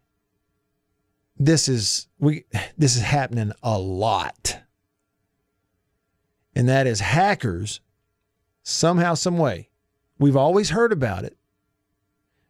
[1.38, 2.46] this is we
[2.78, 4.60] this is happening a lot.
[6.58, 7.82] And that is hackers
[8.64, 9.70] somehow, some way
[10.18, 11.38] We've always heard about it.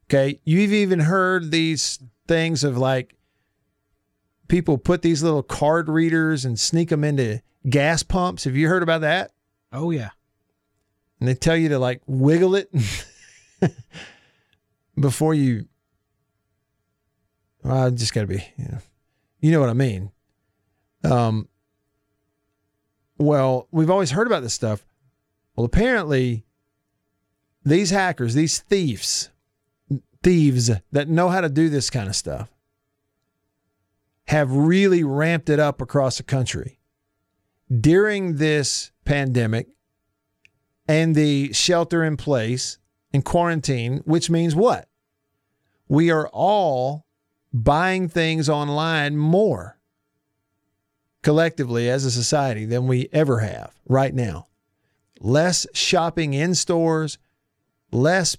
[0.08, 0.40] Okay.
[0.44, 3.16] You've even heard these things of like
[4.48, 8.44] people put these little card readers and sneak them into gas pumps.
[8.44, 9.32] Have you heard about that?
[9.72, 10.12] Oh, yeah.
[11.20, 12.70] And they tell you to like wiggle it
[15.00, 15.68] before you.
[17.68, 18.78] I just got to be, you know,
[19.40, 20.12] you know what I mean.
[21.04, 21.48] Um,
[23.18, 24.86] well, we've always heard about this stuff.
[25.56, 26.46] Well, apparently,
[27.64, 29.30] these hackers, these thieves,
[30.22, 32.50] thieves that know how to do this kind of stuff,
[34.28, 36.80] have really ramped it up across the country.
[37.80, 39.68] During this pandemic
[40.88, 42.78] and the shelter in place
[43.14, 44.88] and quarantine, which means what?
[45.88, 47.06] We are all
[47.64, 49.78] buying things online more
[51.24, 54.48] collectively as a society than we ever have right now.
[55.22, 57.18] Less shopping in stores,
[57.92, 58.36] less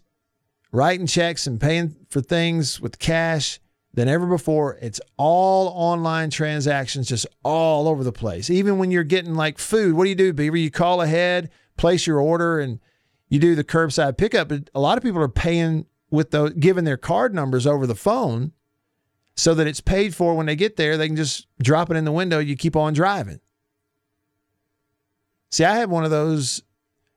[0.70, 3.58] writing checks and paying for things with cash
[3.94, 4.76] than ever before.
[4.82, 8.50] It's all online transactions, just all over the place.
[8.50, 10.58] Even when you're getting like food, what do you do, Beaver?
[10.58, 12.80] You call ahead, place your order, and
[13.30, 14.48] you do the curbside pickup.
[14.48, 17.94] But a lot of people are paying with the giving their card numbers over the
[17.94, 18.52] phone
[19.36, 20.96] so that it's paid for when they get there.
[20.96, 22.38] They can just drop it in the window.
[22.38, 23.40] You keep on driving.
[25.50, 26.62] See, I had one of those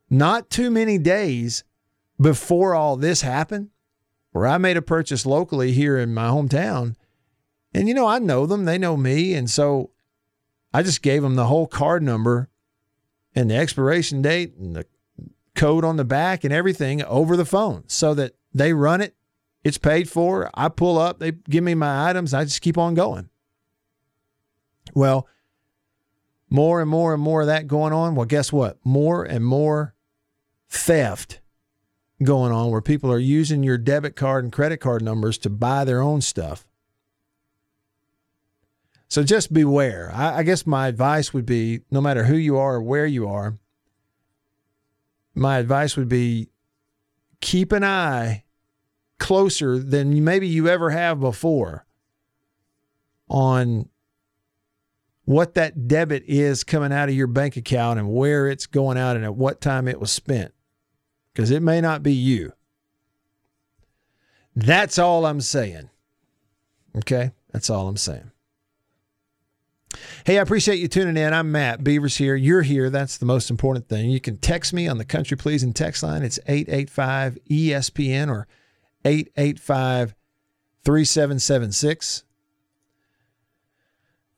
[0.09, 1.63] not too many days
[2.19, 3.69] before all this happened,
[4.31, 6.95] where I made a purchase locally here in my hometown.
[7.73, 9.33] And, you know, I know them, they know me.
[9.33, 9.91] And so
[10.73, 12.49] I just gave them the whole card number
[13.33, 14.85] and the expiration date and the
[15.55, 19.15] code on the back and everything over the phone so that they run it.
[19.63, 20.49] It's paid for.
[20.53, 22.33] I pull up, they give me my items.
[22.33, 23.29] I just keep on going.
[24.93, 25.27] Well,
[26.49, 28.15] more and more and more of that going on.
[28.15, 28.77] Well, guess what?
[28.83, 29.93] More and more
[30.69, 31.41] theft
[32.23, 35.85] going on where people are using your debit card and credit card numbers to buy
[35.85, 36.67] their own stuff.
[39.07, 40.11] So just beware.
[40.13, 43.27] I, I, guess my advice would be no matter who you are or where you
[43.27, 43.57] are,
[45.33, 46.49] my advice would be
[47.41, 48.43] keep an eye
[49.19, 51.85] closer than maybe you ever have before
[53.29, 53.87] on
[55.25, 59.15] what that debit is coming out of your bank account and where it's going out
[59.15, 60.53] and at what time it was spent
[61.33, 62.51] because it may not be you.
[64.55, 65.89] That's all I'm saying.
[66.97, 67.31] Okay?
[67.51, 68.31] That's all I'm saying.
[70.25, 71.33] Hey, I appreciate you tuning in.
[71.33, 72.35] I'm Matt Beavers here.
[72.35, 72.89] You're here.
[72.89, 74.09] That's the most important thing.
[74.09, 76.23] You can text me on the Country Pleasing text line.
[76.23, 78.47] It's 885 ESPN or
[79.05, 80.15] 885
[80.83, 82.23] 3776.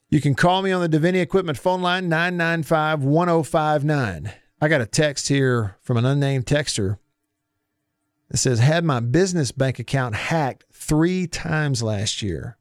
[0.10, 4.34] You can call me on the Divinity Equipment phone line 995 1059.
[4.60, 6.97] I got a text here from an unnamed texter
[8.30, 12.58] that says, Had my business bank account hacked three times last year.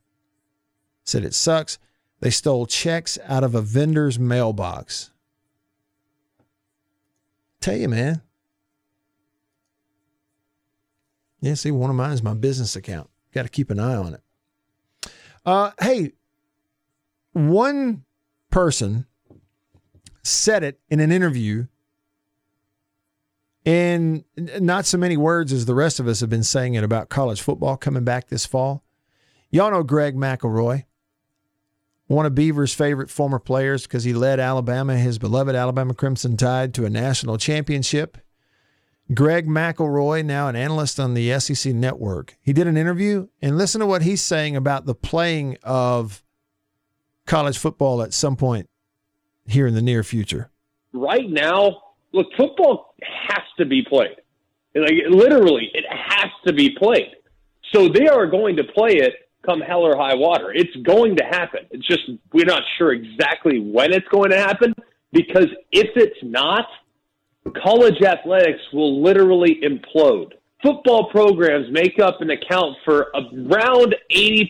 [1.04, 1.78] Said it sucks.
[2.20, 5.10] They stole checks out of a vendor's mailbox.
[7.60, 8.22] Tell you, man.
[11.40, 13.08] Yeah, see, one of mine is my business account.
[13.32, 15.10] Got to keep an eye on it.
[15.46, 16.12] Uh, hey,
[17.32, 18.04] one
[18.50, 19.06] person
[20.22, 21.66] said it in an interview
[23.64, 27.08] in not so many words as the rest of us have been saying it about
[27.08, 28.84] college football coming back this fall.
[29.50, 30.84] Y'all know Greg McElroy
[32.10, 36.74] one of Beaver's favorite former players because he led Alabama, his beloved Alabama Crimson Tide,
[36.74, 38.18] to a national championship.
[39.14, 43.80] Greg McElroy, now an analyst on the SEC network, he did an interview and listen
[43.80, 46.22] to what he's saying about the playing of
[47.26, 48.68] college football at some point
[49.46, 50.50] here in the near future.
[50.92, 54.16] Right now, look, football has to be played.
[54.74, 57.10] Like literally, it has to be played.
[57.74, 60.52] So they are going to play it come hell or high water.
[60.52, 61.60] It's going to happen.
[61.70, 64.74] It's just we're not sure exactly when it's going to happen
[65.12, 66.66] because if it's not,
[67.62, 70.32] college athletics will literally implode.
[70.62, 74.46] Football programs make up and account for around 80%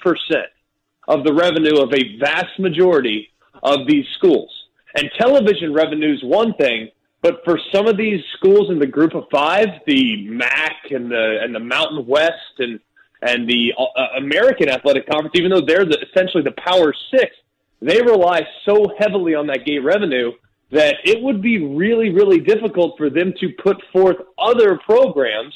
[1.07, 3.29] of the revenue of a vast majority
[3.63, 4.51] of these schools.
[4.97, 6.89] And television revenue is one thing,
[7.23, 11.39] but for some of these schools in the group of five, the MAC and the
[11.43, 12.81] and the Mountain West and
[13.23, 17.37] and the uh, American Athletic Conference, even though they're the, essentially the Power Six,
[17.81, 20.33] they rely so heavily on that gate revenue
[20.71, 25.55] that it would be really, really difficult for them to put forth other programs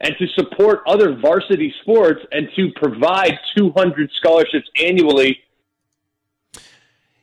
[0.00, 5.38] and to support other varsity sports and to provide 200 scholarships annually.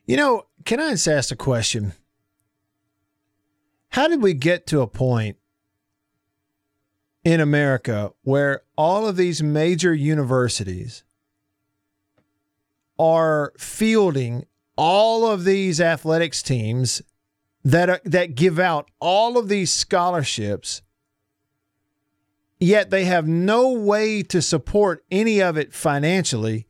[0.06, 1.94] You know, can I just ask a question?
[3.90, 5.38] How did we get to a point
[7.24, 11.04] in America where all of these major universities
[13.00, 17.02] are fielding all of these athletics teams
[17.64, 20.82] that are, that give out all of these scholarships
[22.64, 26.66] yet they have no way to support any of it financially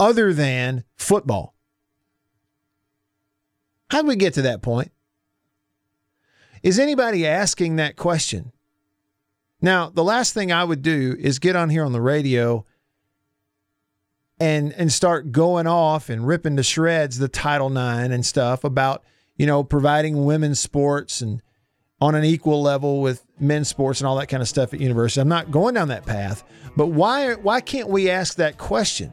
[0.00, 1.54] other than football.
[3.90, 4.92] How do we get to that point?
[6.62, 8.52] Is anybody asking that question?
[9.60, 12.64] Now, the last thing I would do is get on here on the radio
[14.38, 19.02] and and start going off and ripping to shreds the Title IX and stuff about
[19.36, 21.42] you know providing women's sports and
[22.00, 25.20] on an equal level with men's sports and all that kind of stuff at university.
[25.20, 26.44] I'm not going down that path,
[26.76, 29.12] but why why can't we ask that question?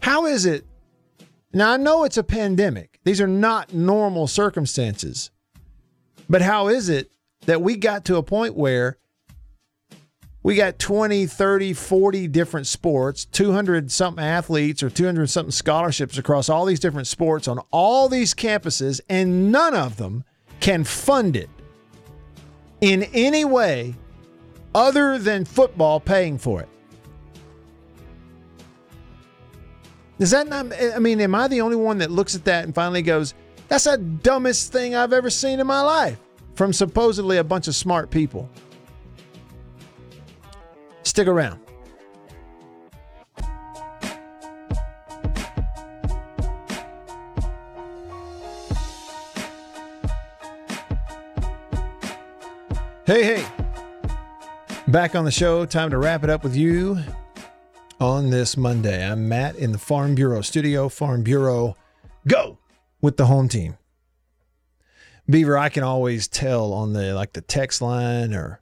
[0.00, 0.66] How is it?
[1.52, 3.00] Now I know it's a pandemic.
[3.04, 5.30] These are not normal circumstances.
[6.28, 7.10] But how is it
[7.46, 8.98] that we got to a point where
[10.44, 16.50] we got 20, 30, 40 different sports, 200 something athletes or 200 something scholarships across
[16.50, 20.22] all these different sports on all these campuses, and none of them
[20.60, 21.48] can fund it
[22.82, 23.94] in any way
[24.74, 26.68] other than football paying for it.
[30.18, 32.74] Is that not, I mean, am I the only one that looks at that and
[32.74, 33.32] finally goes,
[33.68, 36.18] that's the dumbest thing I've ever seen in my life
[36.54, 38.50] from supposedly a bunch of smart people?
[41.04, 41.60] Stick around.
[53.06, 53.46] Hey, hey.
[54.88, 55.66] Back on the show.
[55.66, 56.98] Time to wrap it up with you
[58.00, 59.06] on this Monday.
[59.06, 60.88] I'm Matt in the Farm Bureau studio.
[60.88, 61.76] Farm Bureau,
[62.26, 62.58] go
[63.00, 63.76] with the home team.
[65.28, 68.60] Beaver, I can always tell on the like the text line or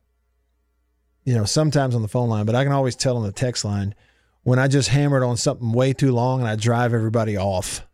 [1.24, 3.64] you know, sometimes on the phone line, but I can always tell on the text
[3.64, 3.94] line
[4.42, 7.86] when I just hammered on something way too long and I drive everybody off.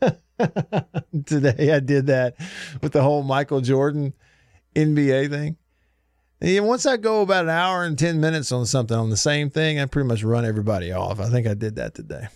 [1.26, 2.36] Today I did that
[2.80, 4.12] with the whole Michael Jordan
[4.74, 5.56] NBA thing.
[6.40, 9.48] And once I go about an hour and 10 minutes on something on the same
[9.48, 11.20] thing, I pretty much run everybody off.
[11.20, 12.26] I think I did that today.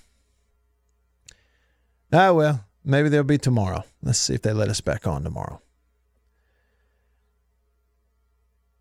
[2.13, 3.85] Ah, well, maybe there'll be tomorrow.
[4.03, 5.61] Let's see if they let us back on tomorrow.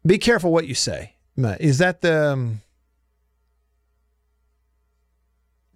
[0.05, 1.14] Be careful what you say.
[1.37, 2.31] Is that the?
[2.31, 2.61] Um,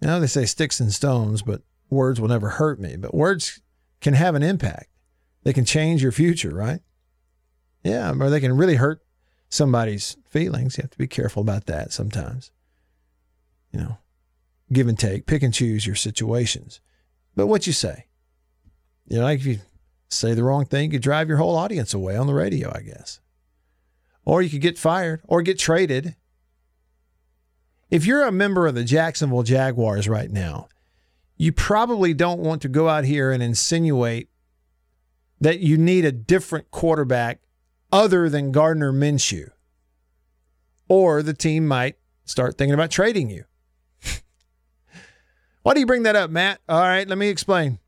[0.00, 3.60] now they say sticks and stones, but words will never hurt me, but words
[4.00, 4.88] can have an impact.
[5.42, 6.80] They can change your future, right?
[7.82, 9.02] Yeah, or they can really hurt
[9.48, 10.76] somebody's feelings.
[10.76, 12.50] You have to be careful about that sometimes.
[13.72, 13.98] You know,
[14.72, 16.80] give and take, pick and choose your situations.
[17.36, 18.06] But what you say,
[19.06, 19.58] you know, like if you
[20.08, 23.20] say the wrong thing, you drive your whole audience away on the radio, I guess.
[24.30, 26.14] Or you could get fired or get traded.
[27.90, 30.68] If you're a member of the Jacksonville Jaguars right now,
[31.36, 34.28] you probably don't want to go out here and insinuate
[35.40, 37.40] that you need a different quarterback
[37.90, 39.50] other than Gardner Minshew.
[40.86, 43.46] Or the team might start thinking about trading you.
[45.62, 46.60] Why do you bring that up, Matt?
[46.68, 47.80] All right, let me explain.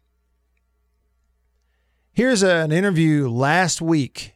[2.12, 4.34] Here's an interview last week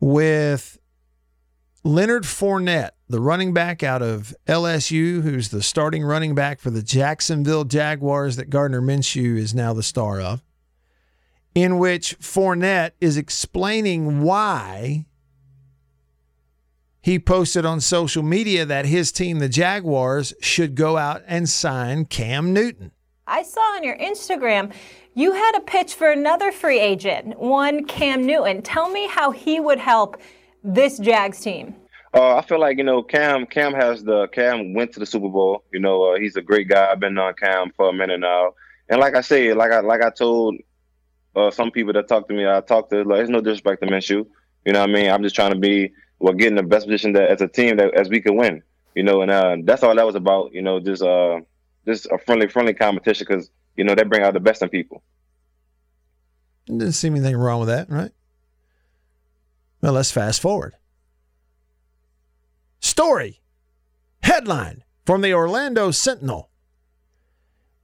[0.00, 0.78] with
[1.84, 6.82] Leonard Fournette, the running back out of LSU, who's the starting running back for the
[6.82, 10.42] Jacksonville Jaguars that Gardner Minshew is now the star of,
[11.54, 15.06] in which Fournette is explaining why
[17.00, 22.04] he posted on social media that his team, the Jaguars, should go out and sign
[22.04, 22.90] Cam Newton.
[23.28, 24.72] I saw on your Instagram
[25.14, 28.62] you had a pitch for another free agent, one Cam Newton.
[28.62, 30.16] Tell me how he would help
[30.62, 31.74] this Jags team.
[32.14, 33.44] Uh, I feel like you know Cam.
[33.46, 35.64] Cam has the Cam went to the Super Bowl.
[35.72, 36.90] You know uh, he's a great guy.
[36.90, 38.54] I've been on Cam for a minute now,
[38.88, 40.56] and like I said, like I like I told
[41.36, 43.88] uh, some people that talk to me, I talk to like there's no disrespect to
[43.88, 44.26] Minshew.
[44.64, 45.10] You know what I mean?
[45.10, 47.76] I'm just trying to be well, get in the best position that as a team
[47.76, 48.62] that as we can win.
[48.94, 50.52] You know, and uh, that's all that was about.
[50.52, 51.40] You know, just uh,
[51.88, 55.02] just a friendly, friendly competition because you know they bring out the best in people.
[56.66, 58.12] Doesn't seem anything wrong with that, right?
[59.80, 60.74] Well, let's fast forward.
[62.80, 63.40] Story.
[64.22, 66.50] Headline from the Orlando Sentinel.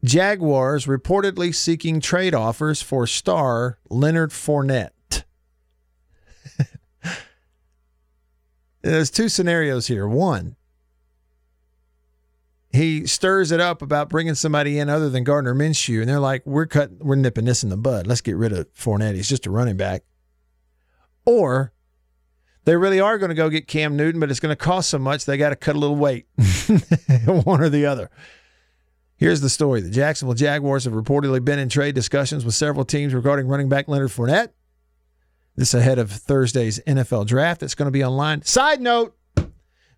[0.02, 4.90] Jaguars reportedly seeking trade offers for star Leonard Fournette.
[8.82, 10.06] There's two scenarios here.
[10.06, 10.56] One,
[12.74, 16.44] he stirs it up about bringing somebody in other than Gardner Minshew, and they're like,
[16.44, 18.06] "We're cutting, we're nipping this in the bud.
[18.06, 19.14] Let's get rid of Fournette.
[19.14, 20.02] He's just a running back."
[21.24, 21.72] Or
[22.64, 24.98] they really are going to go get Cam Newton, but it's going to cost so
[24.98, 26.26] much they got to cut a little weight,
[27.26, 28.10] one or the other.
[29.16, 33.14] Here's the story: The Jacksonville Jaguars have reportedly been in trade discussions with several teams
[33.14, 34.48] regarding running back Leonard Fournette.
[35.54, 38.42] This ahead of Thursday's NFL draft that's going to be online.
[38.42, 39.16] Side note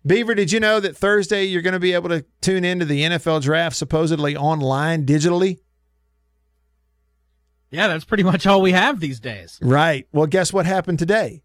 [0.07, 3.03] Beaver, did you know that Thursday you're going to be able to tune into the
[3.03, 5.59] NFL draft supposedly online digitally?
[7.69, 9.59] Yeah, that's pretty much all we have these days.
[9.61, 10.07] Right.
[10.13, 11.43] Well, guess what happened today?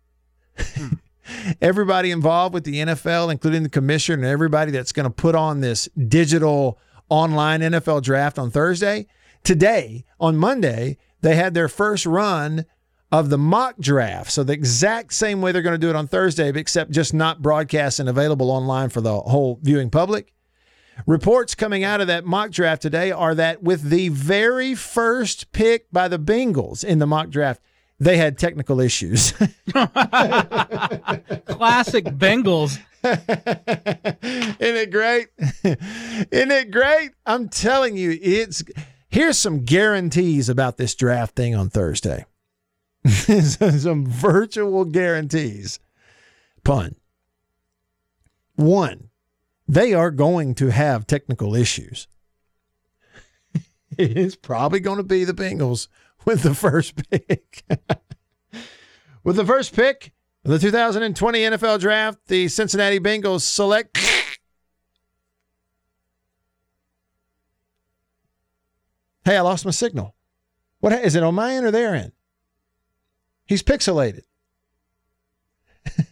[0.57, 0.95] Hmm.
[1.61, 5.61] everybody involved with the NFL, including the commissioner and everybody that's going to put on
[5.61, 9.07] this digital online NFL draft on Thursday,
[9.45, 12.65] today, on Monday, they had their first run
[13.13, 14.33] of the mock draft.
[14.33, 17.43] So the exact same way they're going to do it on Thursday, except just not
[17.43, 20.33] broadcast and available online for the whole viewing public.
[21.07, 25.91] Reports coming out of that mock draft today are that with the very first pick
[25.93, 27.61] by the Bengals in the mock draft,
[28.01, 29.33] they had technical issues.
[29.73, 29.93] Classic
[32.05, 32.79] Bengals.
[33.05, 35.29] Isn't it great?
[35.65, 37.11] Isn't it great?
[37.27, 38.63] I'm telling you, it's
[39.09, 42.25] here's some guarantees about this draft thing on Thursday.
[43.07, 45.81] some virtual guarantees.
[46.65, 46.95] Pun.
[48.55, 49.09] One,
[49.67, 52.07] they are going to have technical issues.
[53.99, 55.89] it is probably going to be the Bengals
[56.25, 57.65] with the first pick.
[59.25, 60.13] with the first pick
[60.45, 63.99] of the 2020 NFL Draft, the Cincinnati Bengals select.
[69.25, 70.15] hey, I lost my signal.
[70.81, 72.13] What is it on my end or their end?
[73.53, 74.23] He's pixelated.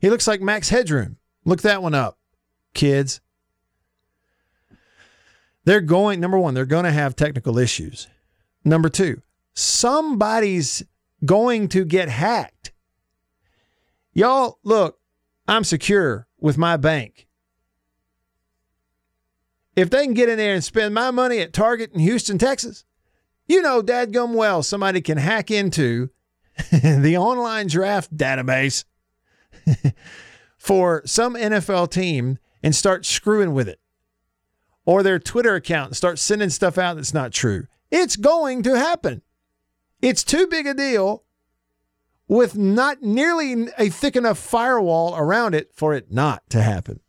[0.00, 1.16] he looks like Max Headroom.
[1.46, 2.18] Look that one up,
[2.74, 3.22] kids.
[5.64, 8.06] They're going, number one, they're going to have technical issues.
[8.66, 9.22] Number two,
[9.54, 10.82] somebody's
[11.24, 12.72] going to get hacked.
[14.12, 14.98] Y'all, look,
[15.48, 17.26] I'm secure with my bank.
[19.74, 22.84] If they can get in there and spend my money at Target in Houston, Texas,
[23.46, 26.10] you know dadgum well somebody can hack into
[26.72, 28.84] the online draft database
[30.58, 33.80] for some NFL team and start screwing with it.
[34.86, 37.66] Or their Twitter account and start sending stuff out that's not true.
[37.90, 39.22] It's going to happen.
[40.02, 41.24] It's too big a deal
[42.28, 47.00] with not nearly a thick enough firewall around it for it not to happen.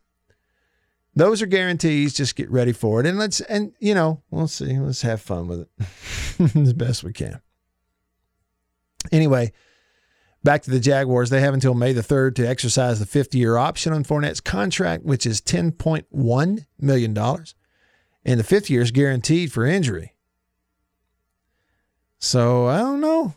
[1.15, 2.13] Those are guarantees.
[2.13, 4.77] Just get ready for it, and let's and you know we'll see.
[4.77, 7.41] Let's have fun with it as best we can.
[9.11, 9.51] Anyway,
[10.43, 11.29] back to the Jaguars.
[11.29, 15.25] They have until May the third to exercise the fifth-year option on Fournette's contract, which
[15.25, 17.55] is ten point one million dollars,
[18.23, 20.13] and the fifth year is guaranteed for injury.
[22.19, 23.35] So I don't know.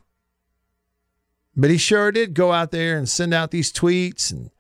[1.56, 4.50] But he sure did go out there and send out these tweets, and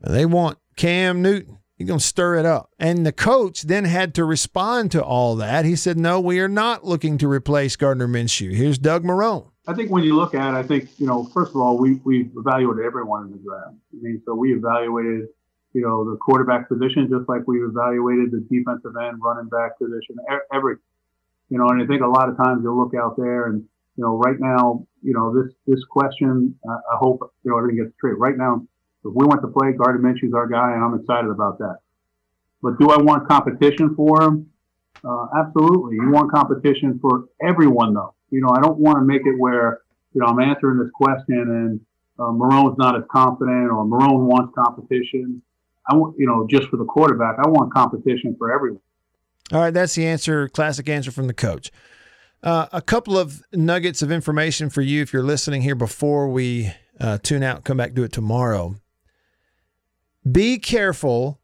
[0.00, 1.58] they want Cam Newton.
[1.78, 2.70] He's going to stir it up.
[2.78, 5.64] And the coach then had to respond to all that.
[5.64, 8.52] He said, No, we are not looking to replace Gardner Minshew.
[8.52, 9.52] Here's Doug Marrone.
[9.68, 12.00] I think when you look at it, I think, you know, first of all, we,
[12.02, 13.76] we evaluated everyone in the draft.
[13.92, 15.28] I mean, so we evaluated,
[15.74, 20.16] you know, the quarterback position just like we evaluated the defensive end, running back position,
[20.54, 20.76] every,
[21.50, 23.62] you know, and I think a lot of times you'll look out there and,
[23.96, 27.94] you know, right now, you know, this, this question, I hope, you know, everything gets
[27.96, 28.16] straight.
[28.18, 28.66] Right now,
[29.04, 31.76] if we want to play, Gardner Minshew's our guy, and I'm excited about that.
[32.62, 34.50] But do I want competition for him?
[35.04, 35.96] Uh, absolutely.
[35.96, 38.14] You want competition for everyone, though.
[38.30, 39.80] You know, I don't want to make it where,
[40.14, 41.80] you know, I'm answering this question and
[42.18, 45.42] uh, Marrone's not as confident or Marone wants competition.
[45.88, 48.80] I want, you know, just for the quarterback, I want competition for everyone.
[49.52, 51.70] All right, that's the answer, classic answer from the coach.
[52.42, 56.72] Uh, a couple of nuggets of information for you if you're listening here before we
[57.00, 58.76] uh, tune out, come back, do it tomorrow.
[60.30, 61.40] Be careful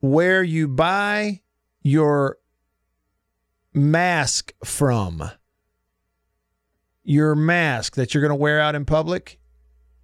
[0.00, 1.40] where you buy
[1.82, 2.38] your
[3.72, 5.30] mask from.
[7.08, 9.40] Your mask that you're going to wear out in public,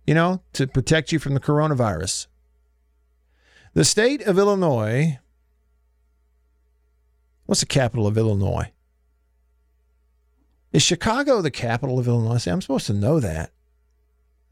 [0.07, 2.29] you know, to protect you from the coronavirus.
[3.75, 5.19] The state of Illinois,
[7.45, 8.73] what's the capital of Illinois?
[10.73, 12.39] Is Chicago the capital of Illinois?
[12.39, 13.51] See, I'm supposed to know that.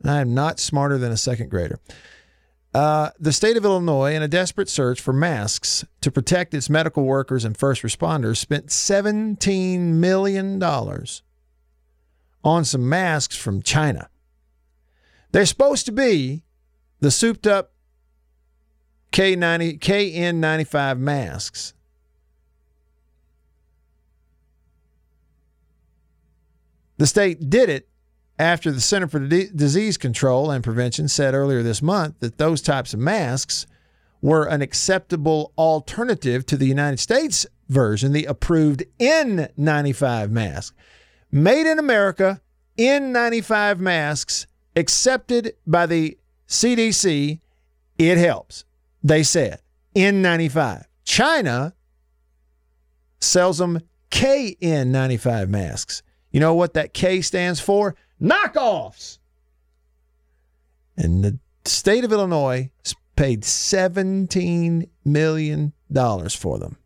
[0.05, 1.81] I am not smarter than a second grader.
[2.75, 7.05] Uh, the state of Illinois, in a desperate search for masks to protect its medical
[7.05, 10.59] workers and first responders, spent $17 million
[12.45, 14.09] on some masks from China.
[15.33, 16.45] They're supposed to be
[17.01, 17.73] the souped up
[19.13, 21.75] K90, KN95 masks.
[26.99, 27.89] The state did it
[28.39, 32.63] after the Center for D- Disease Control and Prevention said earlier this month that those
[32.63, 33.67] types of masks
[34.21, 40.75] were an acceptable alternative to the United States version, the approved N95 mask.
[41.33, 42.43] Made in America,
[42.79, 47.41] N95 masks accepted by the CDC,
[47.99, 48.65] it helps.
[49.03, 49.61] They said
[49.97, 50.85] N95.
[51.05, 51.75] China
[53.21, 53.81] sells them
[54.11, 56.03] KN95 masks.
[56.31, 57.97] You know what that K stands for?
[58.21, 59.19] Knockoffs.
[60.97, 62.71] And the state of Illinois
[63.17, 65.73] paid $17 million
[66.31, 66.77] for them.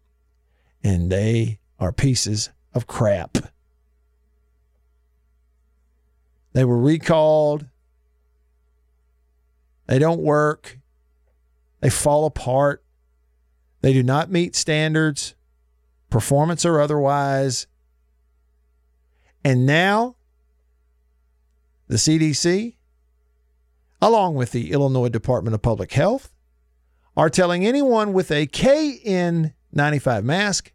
[0.83, 3.36] And they are pieces of crap.
[6.57, 7.67] They were recalled.
[9.89, 10.79] They don't work.
[11.81, 12.83] They fall apart.
[13.83, 15.35] They do not meet standards,
[16.09, 17.67] performance or otherwise.
[19.45, 20.17] And now,
[21.89, 22.77] the CDC,
[24.01, 26.33] along with the Illinois Department of Public Health,
[27.19, 30.73] are telling anyone with a KN95 mask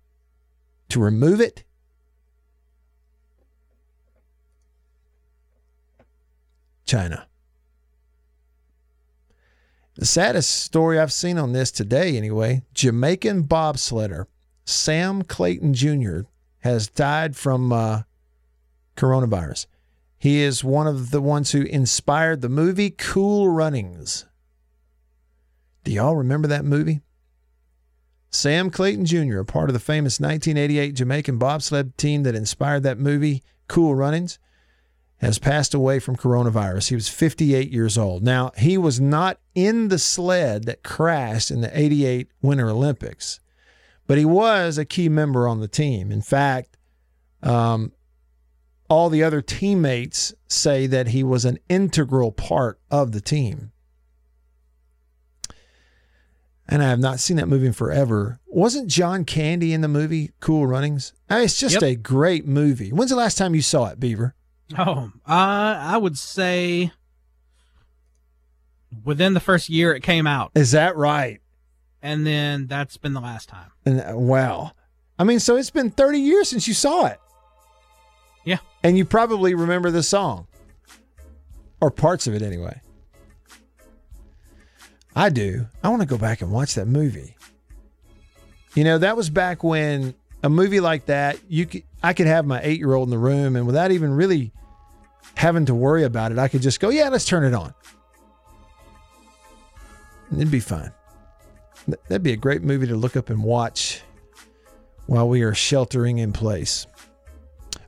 [0.89, 1.63] to remove it.
[6.91, 7.25] China.
[9.95, 14.25] The saddest story I've seen on this today, anyway Jamaican bobsledder
[14.65, 16.23] Sam Clayton Jr.
[16.59, 18.01] has died from uh,
[18.97, 19.67] coronavirus.
[20.17, 24.25] He is one of the ones who inspired the movie Cool Runnings.
[25.85, 26.99] Do y'all remember that movie?
[28.31, 32.99] Sam Clayton Jr., a part of the famous 1988 Jamaican bobsled team that inspired that
[32.99, 34.39] movie, Cool Runnings,
[35.21, 36.89] has passed away from coronavirus.
[36.89, 38.23] He was 58 years old.
[38.23, 43.39] Now, he was not in the sled that crashed in the 88 Winter Olympics,
[44.07, 46.11] but he was a key member on the team.
[46.11, 46.75] In fact,
[47.43, 47.91] um,
[48.89, 53.71] all the other teammates say that he was an integral part of the team.
[56.67, 58.39] And I have not seen that movie in forever.
[58.47, 61.13] Wasn't John Candy in the movie Cool Runnings?
[61.29, 61.83] I mean, it's just Yep.
[61.83, 62.91] a great movie.
[62.91, 64.35] When's the last time you saw it, Beaver?
[64.77, 65.31] Oh, uh,
[65.79, 66.91] I would say
[69.03, 71.39] within the first year it came out, Is that right?
[72.01, 73.71] and then that's been the last time.
[73.85, 74.71] And uh, wow.
[75.19, 77.19] I mean, so it's been 30 years since you saw it.
[78.43, 78.57] Yeah.
[78.83, 80.47] And you probably remember the song
[81.79, 82.81] or parts of it anyway.
[85.15, 85.67] I do.
[85.83, 87.35] I want to go back and watch that movie.
[88.73, 92.45] You know, that was back when a movie like that, you could, I could have
[92.45, 94.51] my eight year old in the room and without even really
[95.35, 97.73] having to worry about it, I could just go, yeah, let's turn it on.
[100.29, 100.91] And it'd be fine.
[102.07, 104.01] That'd be a great movie to look up and watch
[105.07, 106.87] while we are sheltering in place.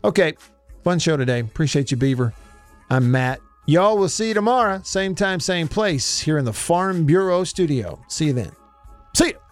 [0.03, 0.33] Okay,
[0.83, 1.39] fun show today.
[1.39, 2.33] Appreciate you, Beaver.
[2.89, 3.39] I'm Matt.
[3.65, 8.03] Y'all will see you tomorrow, same time, same place, here in the Farm Bureau studio.
[8.09, 8.51] See you then.
[9.15, 9.42] See you.